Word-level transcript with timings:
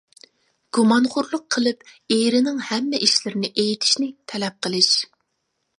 گۇمانخورلۇق 0.77 1.43
قىلىپ 1.55 1.85
ئېرىنىڭ 2.17 2.65
ھەممە 2.71 3.03
ئىشلىرىنى 3.09 3.53
ئېيتىشنى 3.65 4.13
تەلەپ 4.33 4.59
قىلىش. 4.67 4.91